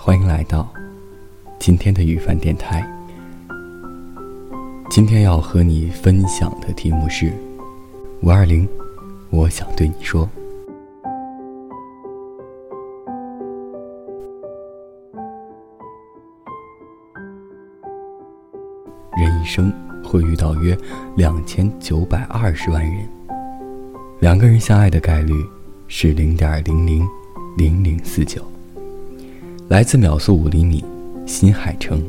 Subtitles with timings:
[0.00, 0.72] 欢迎来到
[1.58, 2.88] 今天的雨帆电台。
[4.88, 7.32] 今天要和你分享的题目是
[8.22, 8.66] 五二零，
[9.30, 10.26] 我想对你说。
[19.16, 19.70] 人一生
[20.04, 20.78] 会遇到约
[21.16, 23.06] 两千九百二十万人，
[24.20, 25.34] 两个人相爱的概率
[25.88, 27.06] 是零点零零
[27.56, 28.40] 零零四九。
[29.68, 30.82] 来自秒速五厘米，
[31.26, 32.02] 新海诚。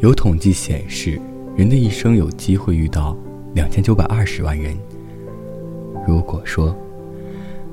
[0.00, 1.18] 有统计显示，
[1.56, 3.16] 人的一生有机会遇到
[3.54, 4.76] 两千九百二十万人。
[6.06, 6.76] 如果说，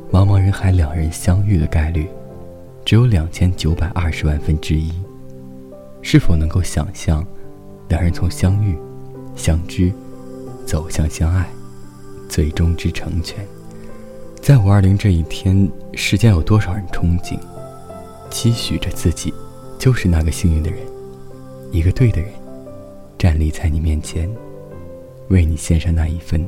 [0.10, 2.08] 茫茫人海两人相遇的概率
[2.86, 4.94] 只有两千九百二十万分之一，
[6.02, 7.22] 是否能够想象，
[7.90, 8.78] 两人从相遇、
[9.36, 9.92] 相知、
[10.66, 11.50] 走向相爱，
[12.30, 13.46] 最终之成全？
[14.42, 17.38] 在五二零这一天，世间有多少人憧憬、
[18.32, 19.32] 期许着自己，
[19.78, 20.80] 就是那个幸运的人，
[21.72, 22.32] 一个对的人，
[23.18, 24.28] 站立在你面前，
[25.28, 26.44] 为你献上那一份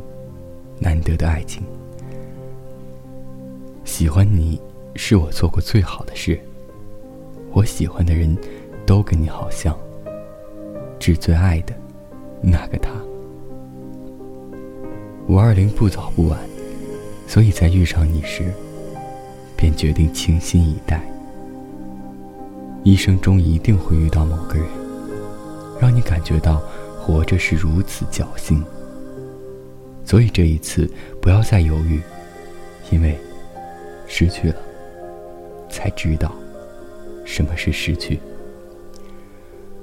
[0.80, 1.62] 难得的爱情。
[3.84, 4.60] 喜欢你，
[4.96, 6.40] 是我做过最好的事。
[7.52, 8.36] 我喜欢的人，
[8.86, 9.78] 都跟你好像，
[10.98, 11.74] 致最爱的
[12.42, 12.90] 那个他。
[15.28, 16.40] 五二零不早不晚。
[17.32, 18.54] 所以在遇上你时，
[19.56, 21.02] 便决定倾心以待。
[22.84, 24.68] 一生中一定会遇到某个人，
[25.80, 26.62] 让你感觉到
[27.00, 28.62] 活着是如此侥幸。
[30.04, 32.02] 所以这一次不要再犹豫，
[32.90, 33.18] 因为
[34.08, 34.62] 失去了，
[35.70, 36.36] 才知道
[37.24, 38.20] 什么是失去。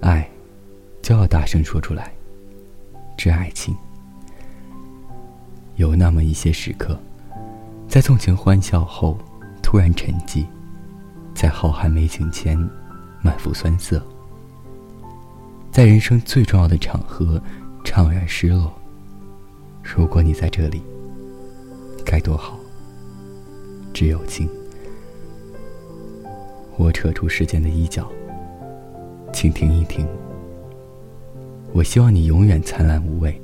[0.03, 0.29] 爱，
[1.01, 2.12] 就要大声说出来。
[3.17, 3.75] 这爱情，
[5.77, 7.01] 有那么一些时刻。
[7.99, 9.19] 在纵情欢笑后，
[9.61, 10.47] 突然沉寂；
[11.34, 12.56] 在浩瀚美景前，
[13.21, 13.99] 满腹酸涩；
[15.72, 17.43] 在人生最重要的场合，
[17.83, 18.72] 怅然失落。
[19.83, 20.81] 如果你在这里，
[22.05, 22.56] 该多好！
[23.93, 24.49] 只有情。
[26.77, 28.09] 我扯出时间的衣角，
[29.33, 30.06] 请听一听。
[31.72, 33.43] 我希望你永远灿烂无畏，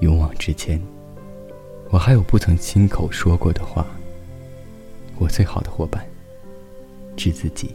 [0.00, 0.82] 勇往直前。
[1.90, 3.84] 我还有不曾亲口说过的话。
[5.18, 6.06] 我最好的伙伴，
[7.16, 7.74] 致自己。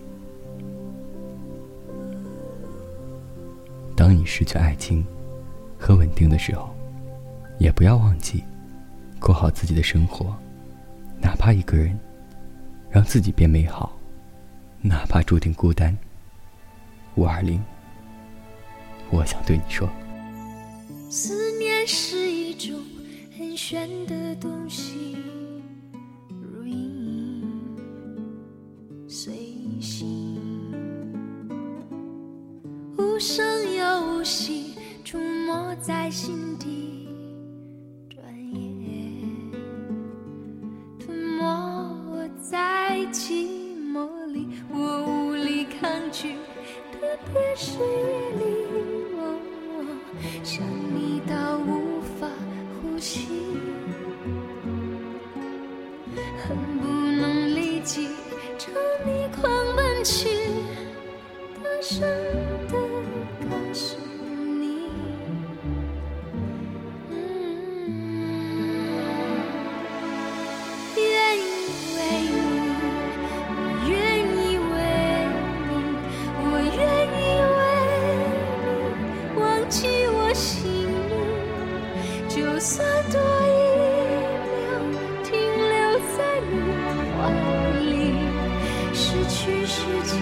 [3.95, 5.05] 当你失去爱情
[5.77, 6.73] 和稳定的时候，
[7.59, 8.43] 也不要忘记
[9.19, 10.35] 过好自己的生活，
[11.21, 11.97] 哪怕一个人，
[12.89, 13.95] 让自己变美好，
[14.81, 15.95] 哪怕注定孤单。
[17.15, 17.61] 五二零，
[19.11, 19.87] 我想对你说。
[21.09, 22.79] 思念是一种。
[23.37, 25.17] 很玄的东西，
[60.05, 60.34] 去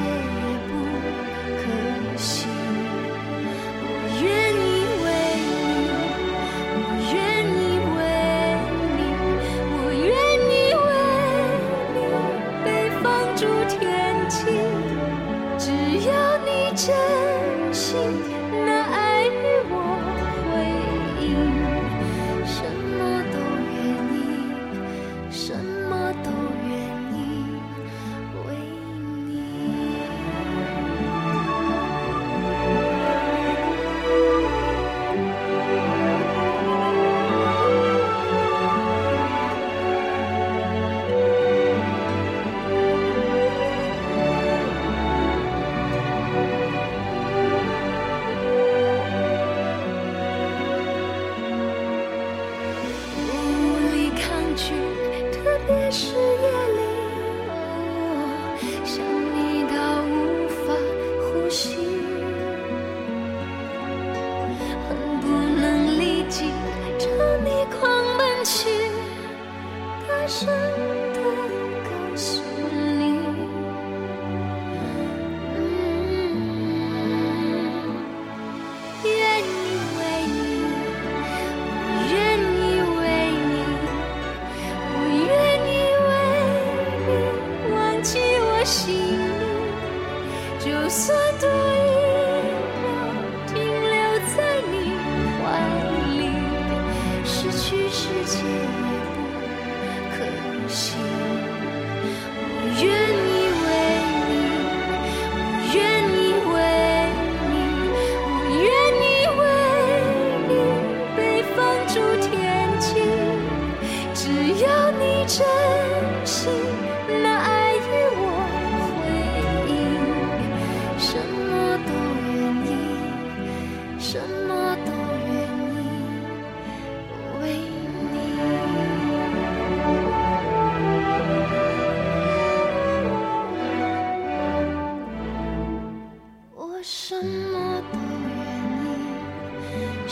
[0.03, 0.71] 也不
[1.59, 1.63] 可
[2.17, 2.47] 惜
[3.81, 3.85] 我
[4.21, 4.65] 愿意
[5.03, 5.05] 为
[5.39, 5.89] 你
[6.75, 6.77] 我
[7.13, 7.15] 愿
[7.47, 7.61] 意
[7.95, 7.99] 为
[8.97, 9.01] 你
[9.73, 10.11] 我愿
[10.51, 10.53] 意
[10.85, 10.89] 为
[11.93, 11.97] 你
[12.63, 12.67] 被
[13.01, 13.03] 放
[13.35, 13.81] 逐天
[14.29, 14.37] 际
[15.57, 15.65] 只
[16.07, 16.11] 要
[16.45, 18.42] 你真心。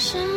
[0.02, 0.31] 是。